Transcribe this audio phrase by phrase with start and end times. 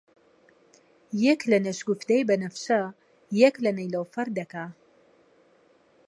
[1.25, 2.81] یەک لە نەشگوفتەی بەنەفشە،
[3.41, 4.65] یەک لە نەیلۆفەڕ دەکا